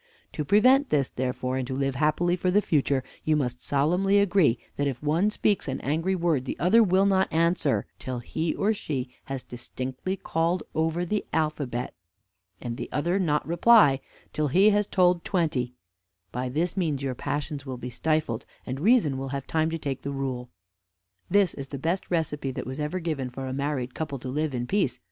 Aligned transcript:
To 0.33 0.43
prevent 0.43 0.89
this, 0.89 1.09
therefore, 1.11 1.57
and 1.57 1.67
to 1.67 1.75
live 1.75 1.93
happily 1.93 2.35
for 2.35 2.49
the 2.49 2.59
future, 2.63 3.03
you 3.23 3.35
must 3.35 3.61
solemnly 3.61 4.17
agree, 4.17 4.57
that 4.75 4.87
if 4.87 5.03
one 5.03 5.29
speaks 5.29 5.67
an 5.67 5.79
angry 5.81 6.15
word, 6.15 6.45
the 6.45 6.57
other 6.57 6.81
will 6.81 7.05
not 7.05 7.31
answer, 7.31 7.85
till 7.99 8.17
he 8.17 8.55
or 8.55 8.73
she 8.73 9.11
has 9.25 9.43
distinctly 9.43 10.17
called 10.17 10.63
over 10.73 11.05
the 11.05 11.23
alphabet, 11.33 11.93
and 12.59 12.77
the 12.77 12.89
other 12.91 13.19
not 13.19 13.45
reply 13.47 13.99
till 14.33 14.47
he 14.47 14.71
has 14.71 14.87
told 14.87 15.23
twenty; 15.23 15.75
by 16.31 16.49
this 16.49 16.75
means 16.75 17.03
your 17.03 17.13
passions 17.13 17.67
will 17.67 17.77
be 17.77 17.91
stifled, 17.91 18.43
and 18.65 18.79
reason 18.79 19.19
will 19.19 19.29
have 19.29 19.45
time 19.45 19.69
to 19.69 19.77
take 19.77 20.01
the 20.01 20.09
rule." 20.09 20.49
This 21.29 21.53
is 21.53 21.67
the 21.67 21.77
best 21.77 22.09
recipe 22.09 22.49
that 22.53 22.65
was 22.65 22.79
ever 22.79 22.99
given 22.99 23.29
for 23.29 23.45
a 23.45 23.53
married 23.53 23.93
couple 23.93 24.17
to 24.17 24.29
live 24.29 24.55
in 24.55 24.65
peace. 24.65 24.97